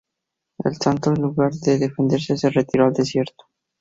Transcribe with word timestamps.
El 0.63 0.77
santo 0.77 1.11
en 1.11 1.21
lugar 1.21 1.51
de 1.53 1.77
defenderse 1.77 2.35
se 2.35 2.49
retiró 2.49 2.85
al 2.85 2.93
desierto. 2.93 3.45